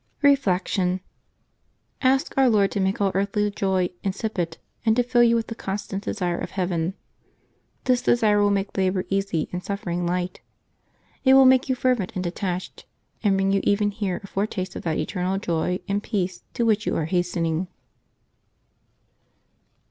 Reflection.— 0.23 0.99
Ask 2.11 2.33
Our 2.35 2.49
Lord 2.49 2.71
to 2.71 2.79
make 2.79 2.99
all 2.99 3.11
earthly 3.13 3.51
joy 3.51 3.89
in 4.03 4.13
sipid, 4.13 4.57
and 4.83 4.95
to 4.95 5.03
fill 5.03 5.21
you 5.21 5.35
with 5.35 5.45
the 5.45 5.53
constant 5.53 6.03
desire 6.05 6.39
of 6.39 6.49
heaven. 6.49 6.95
This 7.83 8.01
desire 8.01 8.41
will 8.41 8.49
make 8.49 8.75
labor 8.75 9.05
easy 9.09 9.47
and 9.53 9.63
suffering 9.63 10.07
light. 10.07 10.41
It 11.23 11.35
will 11.35 11.45
make 11.45 11.69
you 11.69 11.75
fervent 11.75 12.13
and 12.15 12.23
detached, 12.23 12.87
and 13.23 13.37
bring 13.37 13.51
you 13.51 13.61
even 13.63 13.91
here 13.91 14.19
a 14.23 14.27
foretaste 14.27 14.75
of 14.75 14.81
that 14.81 14.97
eternal 14.97 15.37
joy 15.37 15.79
and 15.87 16.01
peace 16.01 16.41
to 16.55 16.65
which 16.65 16.87
you 16.87 16.95
are 16.95 17.05
hastening. 17.05 17.67